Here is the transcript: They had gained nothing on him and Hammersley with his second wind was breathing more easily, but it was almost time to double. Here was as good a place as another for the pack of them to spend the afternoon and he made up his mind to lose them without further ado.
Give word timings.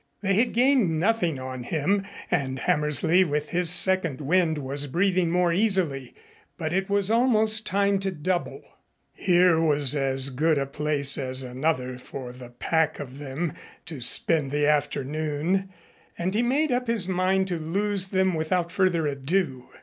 They 0.23 0.33
had 0.33 0.53
gained 0.53 0.99
nothing 0.99 1.37
on 1.37 1.61
him 1.61 2.07
and 2.31 2.57
Hammersley 2.57 3.23
with 3.23 3.49
his 3.49 3.69
second 3.69 4.19
wind 4.19 4.57
was 4.57 4.87
breathing 4.87 5.29
more 5.29 5.53
easily, 5.53 6.15
but 6.57 6.73
it 6.73 6.89
was 6.89 7.11
almost 7.11 7.67
time 7.67 7.99
to 7.99 8.09
double. 8.09 8.63
Here 9.13 9.61
was 9.61 9.95
as 9.95 10.31
good 10.31 10.57
a 10.57 10.65
place 10.65 11.19
as 11.19 11.43
another 11.43 11.99
for 11.99 12.31
the 12.31 12.49
pack 12.49 12.99
of 12.99 13.19
them 13.19 13.53
to 13.85 14.01
spend 14.01 14.49
the 14.49 14.65
afternoon 14.65 15.69
and 16.17 16.33
he 16.33 16.41
made 16.41 16.71
up 16.71 16.87
his 16.87 17.07
mind 17.07 17.47
to 17.49 17.59
lose 17.59 18.07
them 18.07 18.33
without 18.33 18.71
further 18.71 19.05
ado. 19.05 19.69